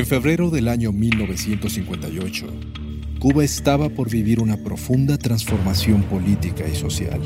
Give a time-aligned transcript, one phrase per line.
[0.00, 2.46] En febrero del año 1958,
[3.18, 7.20] Cuba estaba por vivir una profunda transformación política y social.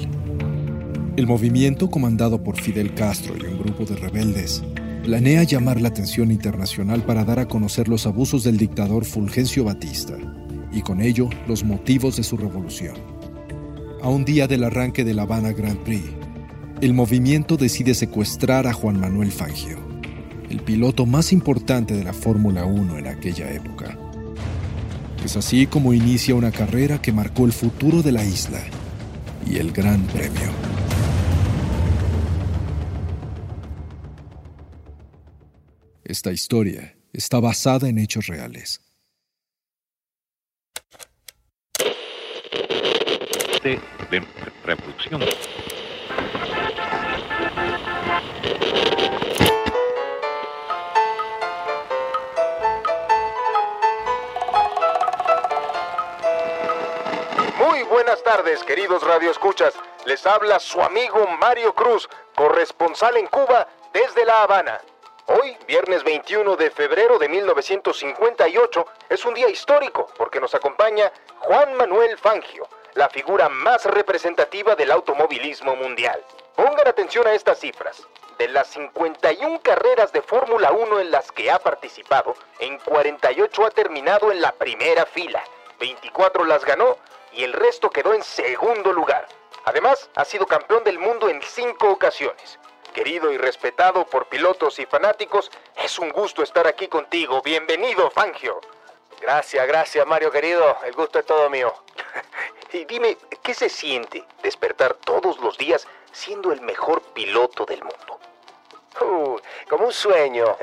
[1.17, 4.65] El movimiento comandado por Fidel Castro y un grupo de rebeldes
[5.05, 10.17] planea llamar la atención internacional para dar a conocer los abusos del dictador Fulgencio Batista
[10.73, 12.97] y con ello los motivos de su revolución.
[14.03, 16.03] A un día del arranque de La Habana Grand Prix,
[16.81, 19.79] el movimiento decide secuestrar a Juan Manuel Fangio,
[20.55, 23.99] el piloto más importante de la Fórmula 1 en aquella época.
[25.25, 28.63] Es así como inicia una carrera que marcó el futuro de la isla
[29.45, 30.53] y el Gran Premio.
[36.05, 38.81] Esta historia está basada en hechos reales.
[57.75, 59.75] Muy buenas tardes, queridos radioescuchas.
[60.05, 64.81] Les habla su amigo Mario Cruz, corresponsal en Cuba desde La Habana.
[65.27, 71.75] Hoy, viernes 21 de febrero de 1958, es un día histórico porque nos acompaña Juan
[71.75, 76.23] Manuel Fangio, la figura más representativa del automovilismo mundial.
[76.55, 78.07] Pongan atención a estas cifras.
[78.39, 83.71] De las 51 carreras de Fórmula 1 en las que ha participado, en 48 ha
[83.73, 85.43] terminado en la primera fila,
[85.81, 86.97] 24 las ganó
[87.37, 89.27] y el resto quedó en segundo lugar.
[89.65, 92.59] Además, ha sido campeón del mundo en cinco ocasiones.
[92.93, 97.43] Querido y respetado por pilotos y fanáticos, es un gusto estar aquí contigo.
[97.43, 98.61] Bienvenido, Fangio.
[99.21, 100.77] Gracias, gracias, Mario querido.
[100.85, 101.75] El gusto es todo mío.
[102.73, 108.21] y dime, ¿qué se siente despertar todos los días siendo el mejor piloto del mundo?
[109.01, 109.39] Uh,
[109.69, 110.57] como un sueño.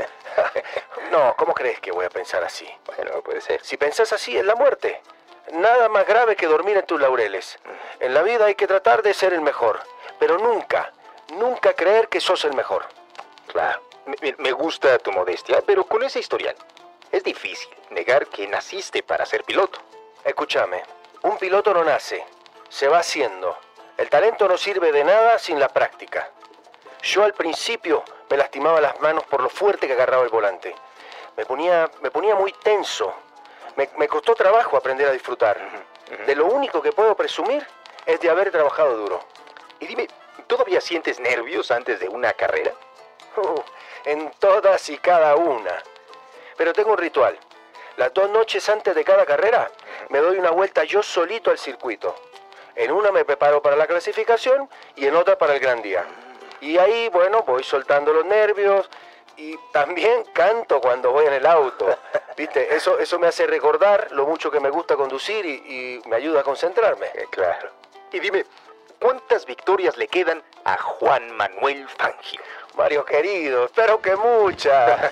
[1.12, 2.68] no, ¿cómo crees que voy a pensar así?
[2.86, 3.64] Bueno, no puede ser.
[3.64, 5.02] Si pensás así, es la muerte.
[5.52, 7.60] Nada más grave que dormir en tus laureles.
[8.00, 9.82] En la vida hay que tratar de ser el mejor,
[10.20, 10.92] pero nunca,
[11.34, 12.86] nunca creer que sos el mejor.
[13.48, 16.56] Claro, me, me gusta tu modestia, pero con ese historial
[17.12, 19.80] es difícil negar que naciste para ser piloto.
[20.24, 20.84] Escúchame,
[21.24, 22.24] un piloto no nace,
[22.70, 23.58] se va haciendo.
[23.98, 26.30] El talento no sirve de nada sin la práctica.
[27.04, 30.74] Yo al principio me lastimaba las manos por lo fuerte que agarraba el volante.
[31.36, 33.14] Me ponía, me ponía muy tenso.
[33.76, 35.58] Me, me costó trabajo aprender a disfrutar.
[36.26, 37.66] De lo único que puedo presumir
[38.06, 39.20] es de haber trabajado duro.
[39.80, 40.08] Y dime,
[40.48, 42.74] ¿todavía sientes nervios antes de una carrera?
[43.38, 43.62] Uh,
[44.06, 45.82] en todas y cada una.
[46.58, 47.38] Pero tengo un ritual.
[47.98, 49.70] Las dos noches antes de cada carrera
[50.10, 52.16] me doy una vuelta yo solito al circuito.
[52.76, 56.06] En una me preparo para la clasificación y en otra para el gran día.
[56.62, 58.90] Y ahí, bueno, voy soltando los nervios
[59.36, 61.98] y también canto cuando voy en el auto.
[62.38, 62.76] ¿Viste?
[62.76, 66.42] Eso, eso me hace recordar lo mucho que me gusta conducir y, y me ayuda
[66.42, 67.08] a concentrarme.
[67.14, 67.70] Eh, claro.
[68.12, 68.46] Y dime,
[69.00, 72.42] ¿cuántas victorias le quedan a Juan Manuel Fangio?
[72.78, 75.12] Mario querido, espero que muchas.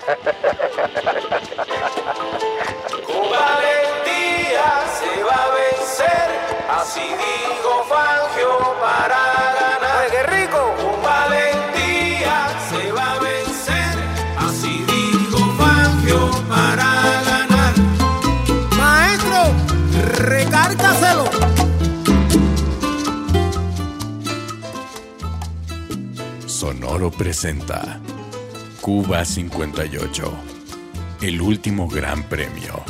[3.06, 6.30] Con valentía se va a vencer,
[6.70, 10.10] así dijo Fangio para ganar.
[10.10, 10.99] ¡Qué rico!
[26.60, 27.98] Sonoro presenta
[28.82, 30.30] Cuba 58,
[31.22, 32.84] el último gran premio.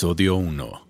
[0.00, 0.86] Episodio 1.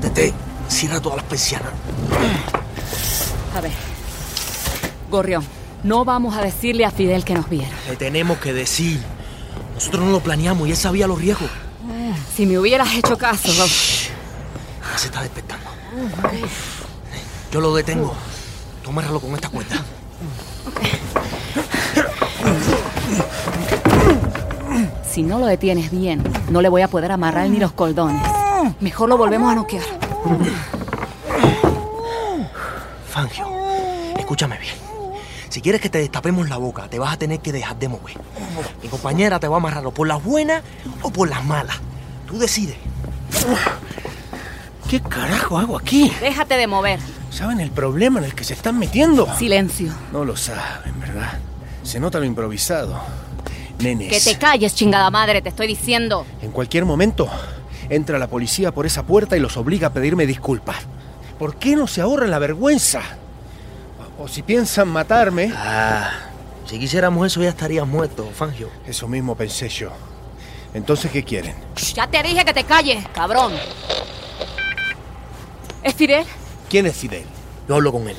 [0.00, 0.34] Tete,
[0.66, 1.72] cierra todas las persianas.
[3.54, 3.70] A ver.
[5.08, 5.44] Gorrión,
[5.84, 7.70] no vamos a decirle a Fidel que nos viera.
[7.88, 8.98] Le tenemos que decir.
[9.82, 11.50] Nosotros no lo planeamos y él sabía los riesgos.
[12.36, 13.48] Si me hubieras hecho caso.
[13.48, 15.68] Ya se está despertando.
[17.50, 18.14] Yo lo detengo.
[18.84, 19.82] Tú con esta cuerda.
[25.04, 28.22] Si no lo detienes bien, no le voy a poder amarrar ni los cordones.
[28.78, 29.82] Mejor lo volvemos a noquear.
[33.10, 33.48] Fangio,
[34.16, 34.81] escúchame bien.
[35.62, 38.16] Si quieres que te destapemos la boca, te vas a tener que dejar de mover.
[38.82, 40.60] Mi compañera te va a amarrar o por las buenas
[41.02, 41.76] o por las malas.
[42.26, 42.74] Tú decides.
[44.90, 46.12] ¿Qué carajo hago aquí?
[46.20, 46.98] Déjate de mover.
[47.30, 49.32] ¿Saben el problema en el que se están metiendo?
[49.36, 49.92] Silencio.
[50.12, 51.38] No lo saben, ¿verdad?
[51.84, 53.00] Se nota lo improvisado.
[53.78, 54.08] Nenes.
[54.08, 56.26] Que te calles, chingada madre, te estoy diciendo.
[56.42, 57.28] En cualquier momento
[57.88, 60.78] entra la policía por esa puerta y los obliga a pedirme disculpas.
[61.38, 63.02] ¿Por qué no se ahorran la vergüenza?
[64.22, 66.12] O, si piensan matarme, Ah,
[66.66, 68.68] si quisiéramos eso ya estarías muerto, Fangio.
[68.86, 69.90] eso mismo pensé yo.
[70.74, 71.56] Entonces, ¿qué quieren?
[71.94, 73.52] Ya te dije que te calles, cabrón.
[75.82, 76.24] ¿Es Fidel?
[76.70, 77.24] ¿Quién es Fidel?
[77.68, 78.16] Yo hablo con él.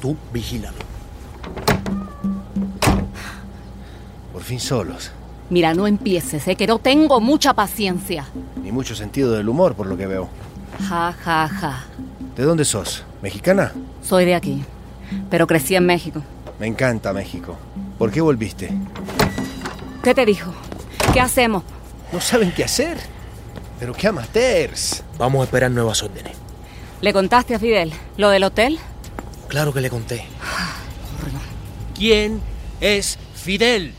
[0.00, 0.76] Tú vigílalo.
[4.32, 5.12] Por fin solos.
[5.48, 6.56] Mira, no empieces, ¿eh?
[6.56, 8.26] que no tengo mucha paciencia.
[8.62, 10.28] Ni mucho sentido del humor, por lo que veo.
[10.88, 11.84] Ja, ja, ja.
[12.36, 13.04] ¿De dónde sos?
[13.22, 13.72] ¿Mexicana?
[14.02, 14.64] Soy de aquí,
[15.30, 16.22] pero crecí en México.
[16.58, 17.56] Me encanta México.
[17.98, 18.70] ¿Por qué volviste?
[20.02, 20.52] ¿Qué te dijo?
[21.12, 21.62] ¿Qué hacemos?
[22.12, 22.98] No saben qué hacer.
[23.80, 25.02] Pero qué amateurs.
[25.18, 26.32] Vamos a esperar nuevas órdenes.
[27.00, 28.78] ¿Le contaste a Fidel lo del hotel?
[29.48, 30.24] Claro que le conté.
[31.94, 32.40] ¿Quién
[32.80, 33.94] es Fidel?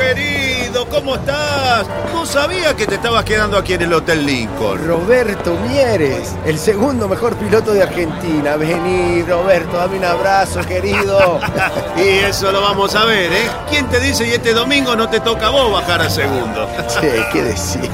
[0.00, 1.86] Querido, ¿cómo estás?
[2.12, 4.86] No sabía que te estabas quedando aquí en el Hotel Lincoln.
[4.86, 8.56] Roberto Mieres, el segundo mejor piloto de Argentina.
[8.56, 11.40] Vení, Roberto, dame un abrazo, querido.
[11.96, 13.50] y eso lo vamos a ver, ¿eh?
[13.68, 16.68] ¿Quién te dice y este domingo no te toca a vos bajar a segundo?
[16.88, 17.90] Che, ¿qué decir?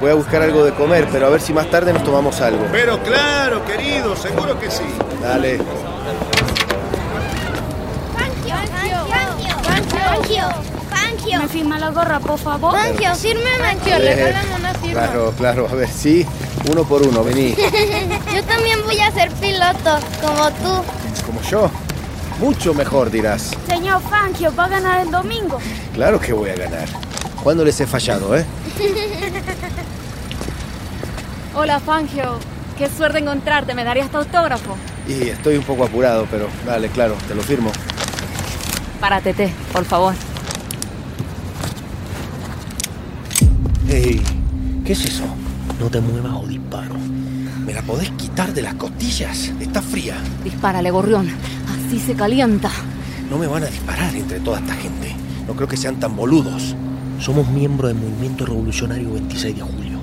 [0.00, 2.64] Voy a buscar algo de comer, pero a ver si más tarde nos tomamos algo.
[2.72, 4.84] Pero claro, querido, seguro que sí.
[5.20, 5.58] Dale.
[8.16, 8.56] Fangio,
[9.10, 10.44] Fangio, Fangio,
[10.88, 11.38] Fangio.
[11.40, 12.72] ¿Me firma la gorra, por favor?
[12.72, 13.58] Fangio, fírmeme.
[13.58, 15.02] Fangio, le regalamos una firma.
[15.02, 16.26] Claro, claro, a ver, sí.
[16.70, 17.54] Uno por uno, vení.
[18.34, 20.82] Yo también voy a ser piloto, como tú.
[21.26, 21.70] Como yo.
[22.38, 23.50] Mucho mejor, dirás.
[23.66, 25.58] Señor Fangio, va a ganar el domingo.
[25.92, 26.88] Claro que voy a ganar.
[27.42, 28.46] ¿Cuándo les he fallado, eh?
[31.54, 32.38] Hola, Fangio.
[32.78, 33.74] Qué suerte encontrarte.
[33.74, 34.76] ¿Me darías tu autógrafo?
[35.08, 37.72] Y estoy un poco apurado, pero dale, claro, te lo firmo.
[39.00, 40.14] Para Tete, por favor.
[43.88, 44.22] Hey,
[44.84, 45.24] ¿qué es eso?
[45.80, 46.94] No te muevas o disparo.
[47.66, 49.52] ¿Me la podés quitar de las costillas?
[49.60, 50.16] Está fría.
[50.44, 51.28] Dispárale, gorrión.
[51.68, 52.70] Así se calienta.
[53.28, 55.14] No me van a disparar entre toda esta gente.
[55.48, 56.76] No creo que sean tan boludos.
[57.18, 59.99] Somos miembros del Movimiento Revolucionario 26 de Julio.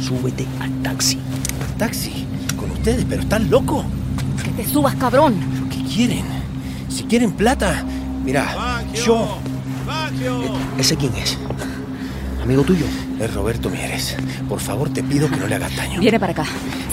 [0.00, 1.18] Súbete al taxi.
[1.78, 2.26] ¿Taxi?
[2.56, 3.04] ¿Con ustedes?
[3.08, 3.84] ¿Pero están locos?
[4.44, 5.34] Que te subas, cabrón.
[5.70, 6.24] ¿Qué quieren?
[6.88, 7.84] Si quieren plata,
[8.24, 9.38] mira, yo...
[10.78, 11.38] ¿Ese quién es?
[12.42, 12.86] ¿Amigo tuyo?
[13.20, 14.16] Es Roberto Mieres.
[14.48, 16.00] Por favor, te pido que no le hagas daño.
[16.00, 16.44] Viene para acá.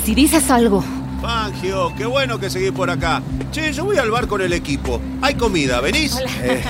[0.03, 0.83] Si dices algo,
[1.21, 3.21] Fangio, qué bueno que seguís por acá.
[3.51, 5.00] Che, yo voy al bar con el equipo.
[5.21, 6.17] Hay comida, ¿venís?
[6.41, 6.63] Eh,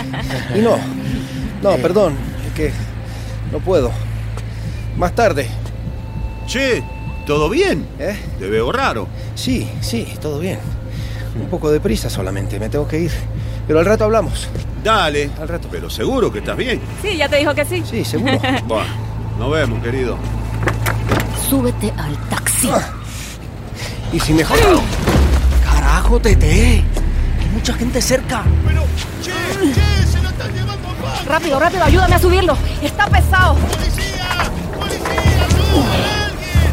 [0.55, 0.77] y no,
[1.61, 2.13] no, perdón,
[2.47, 2.71] es que
[3.51, 3.91] no puedo.
[4.97, 5.49] Más tarde.
[6.47, 6.83] Che,
[7.25, 7.87] ¿todo bien?
[7.99, 8.15] ¿Eh?
[8.39, 9.07] Te veo raro.
[9.35, 10.59] Sí, sí, todo bien.
[11.39, 13.11] Un poco de prisa solamente, me tengo que ir.
[13.67, 14.47] Pero al rato hablamos.
[14.83, 15.31] Dale.
[15.41, 15.67] Al rato.
[15.71, 16.79] Pero seguro que estás bien.
[17.01, 17.83] sí, ya te dijo que sí.
[17.89, 18.39] Sí, seguro.
[18.67, 18.85] Buah,
[19.39, 20.17] nos vemos, querido.
[21.49, 22.69] Súbete al taxi.
[24.13, 24.57] Y si mejor...
[25.63, 26.83] ¡Carajo, Tete!
[27.39, 28.43] Hay mucha gente cerca.
[28.67, 28.83] Pero,
[29.21, 29.31] che,
[29.73, 30.87] che, se lo están llevando.
[31.27, 32.57] Rápido, rápido, ayúdame a subirlo.
[32.81, 33.55] Está pesado.
[33.55, 34.51] ¡Policía!
[34.79, 35.47] ¡Policía!
[35.47, 36.65] ¡Ayuda a alguien!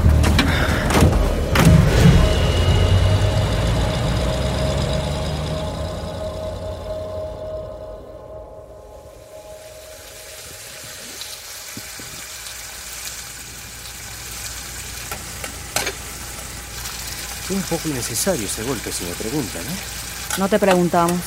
[17.30, 20.38] Fue un poco innecesario ese golpe, si me preguntan, ¿eh?
[20.38, 21.20] No te preguntamos.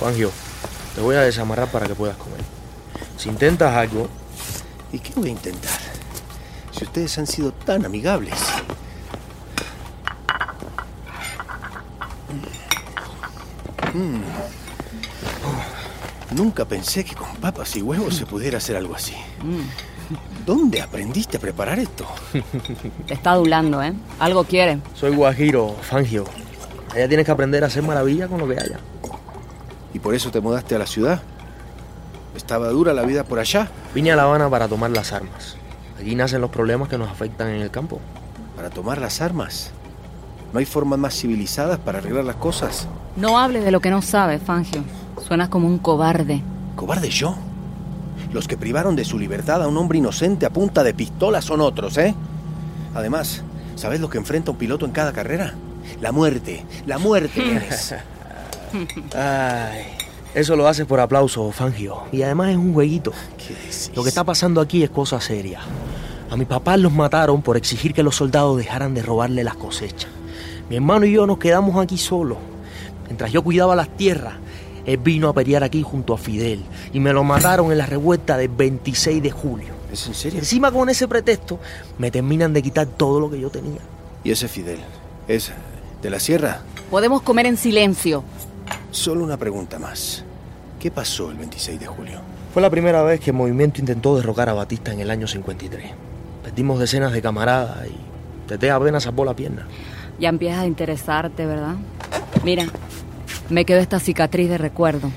[0.00, 0.30] Fangio,
[0.94, 2.40] te voy a desamarrar para que puedas comer.
[3.16, 4.08] Si intentas algo,
[4.92, 5.78] ¿Y qué voy a intentar?
[6.70, 8.34] Si ustedes han sido tan amigables.
[13.92, 14.20] Mm.
[15.44, 19.14] Oh, Nunca pensé que con papas y huevos se pudiera hacer algo así.
[20.46, 22.06] ¿Dónde aprendiste a preparar esto?
[23.06, 23.92] Te está adulando, ¿eh?
[24.20, 24.78] Algo quiere.
[24.94, 26.24] Soy guajiro, Fangio.
[26.94, 28.78] Allá tienes que aprender a hacer maravilla con lo que haya.
[29.92, 31.20] ¿Y por eso te mudaste a la ciudad?
[32.36, 33.68] ¿Estaba dura la vida por allá?
[33.92, 35.56] Vine a La Habana para tomar las armas.
[35.98, 37.98] Allí nacen los problemas que nos afectan en el campo.
[38.54, 39.72] ¿Para tomar las armas?
[40.52, 42.86] ¿No hay formas más civilizadas para arreglar las cosas?
[43.16, 44.84] No hables de lo que no sabes, Fangio.
[45.26, 46.40] Suenas como un cobarde.
[46.76, 47.36] ¿Cobarde yo?
[48.32, 51.60] Los que privaron de su libertad a un hombre inocente a punta de pistola son
[51.60, 52.14] otros, ¿eh?
[52.94, 53.42] Además,
[53.76, 55.54] ¿sabes lo que enfrenta un piloto en cada carrera?
[56.00, 57.42] La muerte, la muerte.
[59.14, 59.84] Ay,
[60.34, 62.04] eso lo haces por aplauso, Fangio.
[62.12, 63.12] Y además es un jueguito.
[63.38, 63.90] ¿Qué decís?
[63.94, 65.60] Lo que está pasando aquí es cosa seria.
[66.30, 70.10] A mi papá los mataron por exigir que los soldados dejaran de robarle las cosechas.
[70.68, 72.38] Mi hermano y yo nos quedamos aquí solos.
[73.04, 74.34] Mientras yo cuidaba las tierras,
[74.86, 76.62] él vino a pelear aquí junto a Fidel
[76.92, 79.74] y me lo mataron en la revuelta del 26 de julio.
[79.92, 80.38] ¿Es en serio?
[80.38, 81.58] Encima con ese pretexto
[81.98, 83.80] me terminan de quitar todo lo que yo tenía.
[84.22, 84.78] ¿Y ese Fidel?
[85.26, 85.52] ¿Es
[86.02, 86.60] de la sierra?
[86.90, 88.22] Podemos comer en silencio.
[88.92, 90.24] Solo una pregunta más.
[90.80, 92.20] ¿Qué pasó el 26 de julio?
[92.52, 95.90] Fue la primera vez que el movimiento intentó derrocar a Batista en el año 53.
[96.44, 97.96] Perdimos decenas de camaradas y
[98.46, 99.66] Tete apenas salvó la pierna.
[100.20, 101.74] Ya empiezas a interesarte, ¿verdad?
[102.44, 102.66] Mira,
[103.50, 105.10] me quedó esta cicatriz de recuerdo.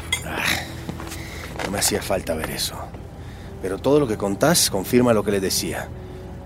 [1.65, 2.75] No me hacía falta ver eso.
[3.61, 5.87] Pero todo lo que contás confirma lo que les decía.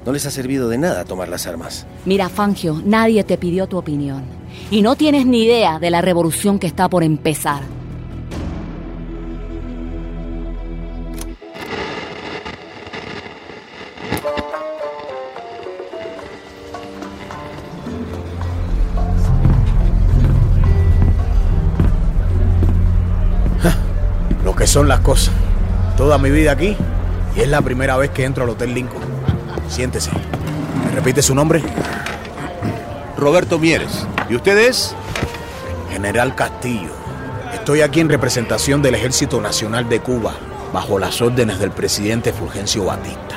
[0.06, 1.86] No les ha servido de nada tomar las armas.
[2.06, 4.24] Mira, Fangio, nadie te pidió tu opinión.
[4.70, 7.62] Y no tienes ni idea de la revolución que está por empezar.
[24.74, 25.36] Son las cosas.
[25.98, 26.76] Toda mi vida aquí
[27.36, 29.04] y es la primera vez que entro al Hotel Lincoln.
[29.70, 30.10] Siéntese.
[30.84, 31.62] ¿Me repite su nombre?
[33.16, 34.08] Roberto Mieres.
[34.32, 34.96] ¿Y usted es?
[35.92, 36.90] General Castillo.
[37.54, 40.34] Estoy aquí en representación del Ejército Nacional de Cuba,
[40.74, 43.36] bajo las órdenes del presidente Fulgencio Batista.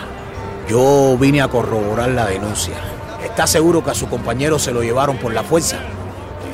[0.71, 2.77] Yo vine a corroborar la denuncia.
[3.23, 5.77] ¿Está seguro que a su compañero se lo llevaron por la fuerza?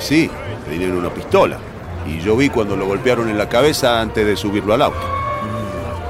[0.00, 0.28] Sí,
[0.68, 1.56] tenían una pistola.
[2.06, 5.00] Y yo vi cuando lo golpearon en la cabeza antes de subirlo al auto.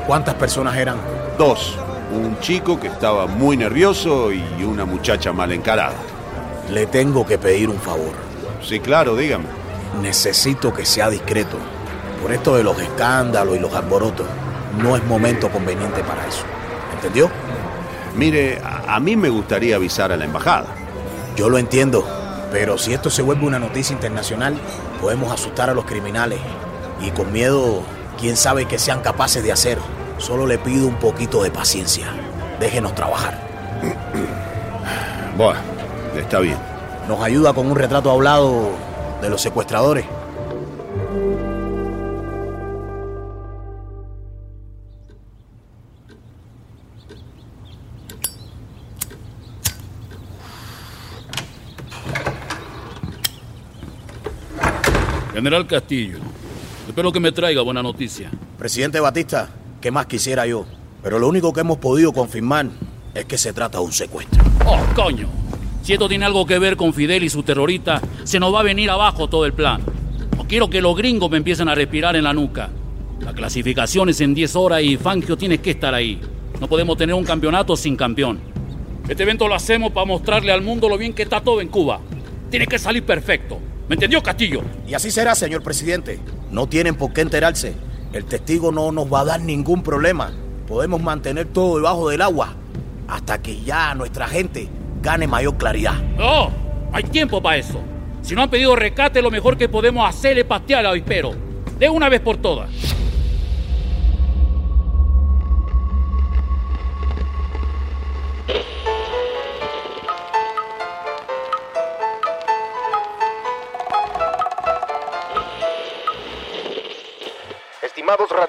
[0.07, 0.97] ¿Cuántas personas eran?
[1.39, 1.77] Dos.
[2.13, 5.95] Un chico que estaba muy nervioso y una muchacha mal encarada.
[6.71, 8.13] Le tengo que pedir un favor.
[8.63, 9.45] Sí, claro, dígame.
[10.01, 11.57] Necesito que sea discreto.
[12.21, 14.27] Por esto de los escándalos y los alborotos,
[14.81, 16.45] no es momento conveniente para eso.
[16.95, 17.31] ¿Entendió?
[18.17, 20.67] Mire, a, a mí me gustaría avisar a la embajada.
[21.37, 22.07] Yo lo entiendo,
[22.53, 24.55] pero si esto se vuelve una noticia internacional,
[25.01, 26.39] podemos asustar a los criminales.
[27.01, 27.83] Y con miedo,
[28.21, 29.79] quién sabe qué sean capaces de hacer.
[30.19, 32.07] Solo le pido un poquito de paciencia.
[32.61, 33.41] Déjenos trabajar.
[35.37, 35.59] Bueno,
[36.15, 36.59] está bien.
[37.09, 38.69] ¿Nos ayuda con un retrato hablado
[39.23, 40.05] de los secuestradores?
[55.43, 56.19] General Castillo,
[56.87, 58.31] espero que me traiga buena noticia.
[58.57, 59.49] Presidente Batista,
[59.81, 60.65] ¿qué más quisiera yo?
[61.03, 62.69] Pero lo único que hemos podido confirmar
[63.13, 64.41] es que se trata de un secuestro.
[64.65, 65.27] ¡Oh, coño!
[65.83, 68.63] Si esto tiene algo que ver con Fidel y su terrorista, se nos va a
[68.63, 69.83] venir abajo todo el plan.
[70.37, 72.71] No quiero que los gringos me empiecen a respirar en la nuca.
[73.19, 76.21] La clasificación es en 10 horas y Fangio tiene que estar ahí.
[76.61, 78.39] No podemos tener un campeonato sin campeón.
[79.09, 81.99] Este evento lo hacemos para mostrarle al mundo lo bien que está todo en Cuba.
[82.49, 83.59] Tiene que salir perfecto.
[83.93, 84.63] ¿Me entendió, Castillo?
[84.89, 86.19] Y así será, señor presidente.
[86.51, 87.75] No tienen por qué enterarse.
[88.15, 90.33] El testigo no nos va a dar ningún problema.
[90.67, 92.55] Podemos mantener todo debajo del agua
[93.07, 94.71] hasta que ya nuestra gente
[95.03, 96.03] gane mayor claridad.
[96.17, 96.51] ¡No!
[96.91, 97.83] Hay tiempo para eso.
[98.23, 101.35] Si no han pedido rescate, lo mejor que podemos hacer es patear al avispero.
[101.79, 102.71] De una vez por todas.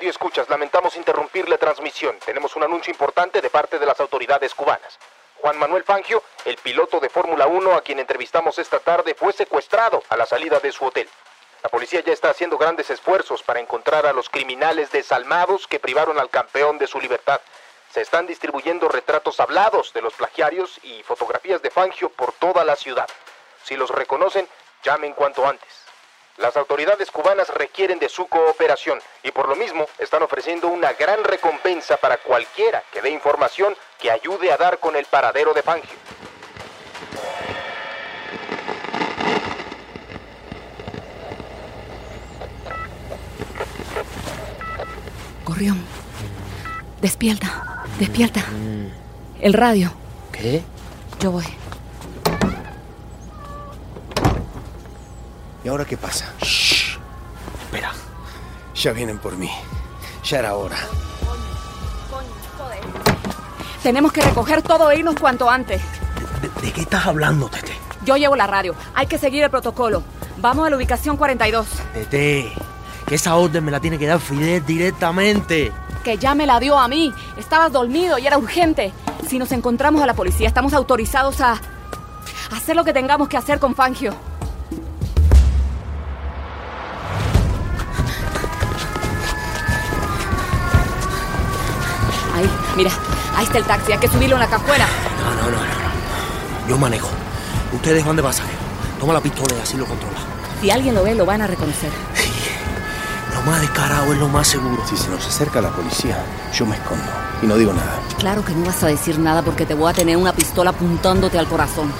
[0.04, 2.20] Estimados radioescuchas, lamentamos interrumpir la transmisión.
[2.26, 5.00] Tenemos un anuncio importante de parte de las autoridades cubanas.
[5.40, 10.04] Juan Manuel Fangio, el piloto de Fórmula 1 a quien entrevistamos esta tarde, fue secuestrado
[10.10, 11.08] a la salida de su hotel.
[11.64, 16.20] La policía ya está haciendo grandes esfuerzos para encontrar a los criminales desalmados que privaron
[16.20, 17.40] al campeón de su libertad.
[17.94, 22.76] Se están distribuyendo retratos hablados de los plagiarios y fotografías de Fangio por toda la
[22.76, 23.08] ciudad.
[23.64, 24.50] Si los reconocen,
[24.84, 25.83] llamen cuanto antes.
[26.38, 31.24] Las autoridades cubanas requieren de su cooperación y por lo mismo están ofreciendo una gran
[31.24, 35.96] recompensa para cualquiera que dé información que ayude a dar con el paradero de Fangio.
[45.46, 45.86] Gorrión,
[47.00, 48.44] despierta, despierta.
[49.40, 49.94] El radio.
[50.32, 50.64] ¿Qué?
[51.20, 51.63] Yo voy.
[55.64, 56.34] ¿Y ahora qué pasa?
[56.42, 57.92] Espera.
[58.76, 59.50] Ya vienen por mí.
[60.24, 60.78] Ya era hora.
[63.82, 65.82] Tenemos que recoger todo e irnos cuanto antes.
[66.42, 67.74] ¿De, de qué estás hablando, Tete?
[68.06, 68.76] Yo llevo la radio.
[68.94, 70.04] Hay que seguir el protocolo.
[70.38, 71.68] Vamos a la ubicación 42.
[71.94, 72.52] Tete,
[73.06, 75.72] que esa orden me la tiene que dar Fidel directamente.
[76.04, 77.14] Que ya me la dio a mí.
[77.38, 78.94] Estabas dormido y era urgente.
[79.28, 81.60] Si nos encontramos a la policía, estamos autorizados a
[82.52, 84.14] hacer lo que tengamos que hacer con Fangio.
[92.34, 92.92] Ahí, mira,
[93.36, 94.88] ahí está el taxi, hay que subirlo en la cajuela.
[95.20, 96.70] No, no, no, no.
[96.70, 97.10] Yo manejo.
[97.74, 98.58] Ustedes van de pasajero.
[99.00, 100.18] Toma la pistola y así lo controla.
[100.62, 101.92] Si alguien lo ve, lo van a reconocer.
[103.34, 104.82] Lo más descarado es lo más seguro.
[104.88, 106.18] Si se nos acerca la policía,
[106.54, 107.04] yo me escondo
[107.42, 108.00] y no digo nada.
[108.18, 111.38] Claro que no vas a decir nada porque te voy a tener una pistola apuntándote
[111.38, 111.92] al corazón.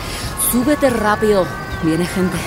[0.52, 1.46] Súbete rápido.
[1.84, 2.38] Viene gente.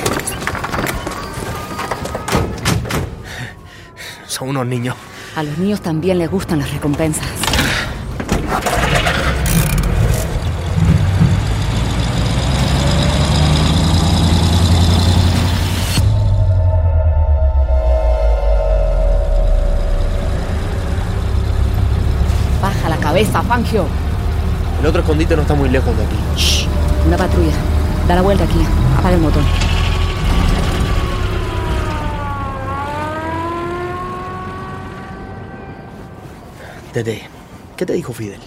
[4.26, 4.96] Son unos niños.
[5.36, 7.26] A los niños también les gustan las recompensas.
[23.16, 23.86] Cabeza, Fangio.
[24.78, 26.16] El otro escondite no está muy lejos de aquí.
[26.36, 26.66] Shh,
[27.06, 27.54] una patrulla.
[28.06, 28.58] Da la vuelta aquí.
[28.98, 29.42] Apaga el motor.
[36.92, 37.22] Tete,
[37.78, 38.40] ¿qué te dijo Fidel?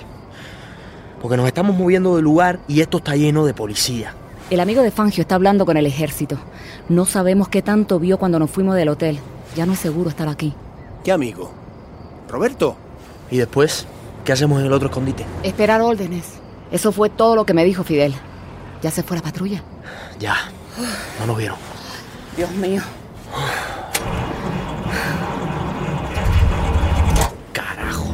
[1.19, 4.13] Porque nos estamos moviendo del lugar y esto está lleno de policía.
[4.51, 6.38] El amigo de Fangio está hablando con el ejército.
[6.89, 9.19] No sabemos qué tanto vio cuando nos fuimos del hotel.
[9.55, 10.53] Ya no es seguro estar aquí.
[11.03, 11.49] ¿Qué amigo?
[12.29, 12.75] ¿Roberto?
[13.32, 13.88] ¿Y después?
[14.29, 15.25] ¿Qué hacemos en el otro escondite?
[15.41, 16.23] Esperar órdenes.
[16.71, 18.13] Eso fue todo lo que me dijo Fidel.
[18.79, 19.63] ¿Ya se fue la patrulla?
[20.19, 20.35] Ya.
[21.19, 21.57] No nos vieron.
[22.37, 22.83] Dios mío.
[27.51, 28.13] Carajo.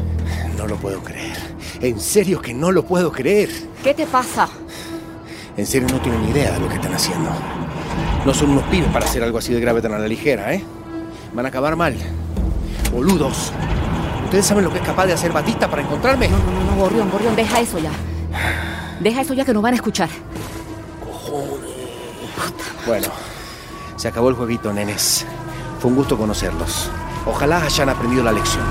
[0.55, 1.35] No lo puedo creer.
[1.81, 3.49] En serio que no lo puedo creer.
[3.83, 4.47] ¿Qué te pasa?
[5.57, 7.29] En serio no tienen ni idea de lo que están haciendo.
[8.25, 10.63] No son unos pibes para hacer algo así de grave tan a la ligera, ¿eh?
[11.33, 11.93] Van a acabar mal.
[12.93, 13.51] Boludos.
[14.35, 16.27] ¿Ustedes saben lo que es capaz de hacer Batista para encontrarme?
[16.27, 17.91] No, no, no, no, Gorrión, Gorrión, deja eso ya.
[18.99, 20.09] Deja eso ya que nos van a escuchar.
[22.85, 23.07] Bueno,
[23.95, 25.25] se acabó el jueguito, nenes.
[25.79, 26.91] Fue un gusto conocerlos.
[27.25, 28.65] Ojalá hayan aprendido la lección.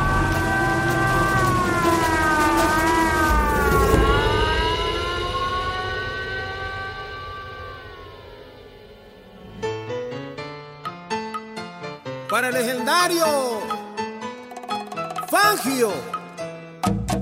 [12.29, 13.63] Para el legendario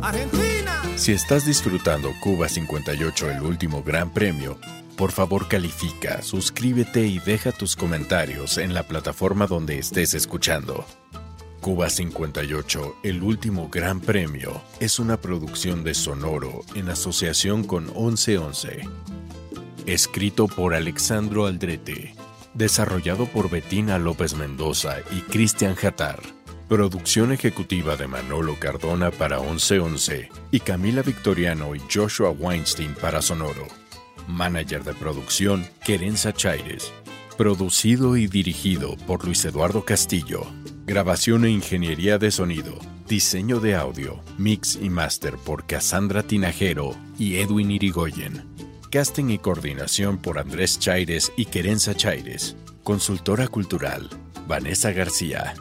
[0.01, 0.83] Argentina.
[0.97, 4.59] Si estás disfrutando Cuba 58, el último gran premio,
[4.97, 10.85] por favor califica, suscríbete y deja tus comentarios en la plataforma donde estés escuchando.
[11.61, 18.89] Cuba 58, el último gran premio, es una producción de Sonoro en asociación con 1111.
[19.87, 22.15] Escrito por Alexandro Aldrete.
[22.55, 26.21] Desarrollado por Betina López Mendoza y Cristian Jatar.
[26.73, 33.69] Producción ejecutiva de Manolo Cardona para 1111 y Camila Victoriano y Joshua Weinstein para Sonoro.
[34.27, 36.91] Manager de producción, Querenza Chaires.
[37.37, 40.47] Producido y dirigido por Luis Eduardo Castillo.
[40.87, 42.79] Grabación e ingeniería de sonido.
[43.07, 48.47] Diseño de audio, mix y master por Cassandra Tinajero y Edwin Irigoyen.
[48.91, 52.57] Casting y coordinación por Andrés Chaires y Querenza Chaires.
[52.83, 54.09] Consultora cultural,
[54.49, 55.53] Vanessa García.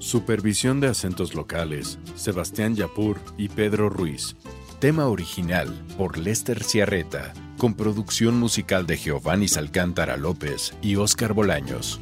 [0.00, 4.34] Supervisión de acentos locales, Sebastián Yapur y Pedro Ruiz.
[4.78, 12.00] Tema original por Lester Ciarreta, con producción musical de Giovanni Alcántara López y Óscar Bolaños.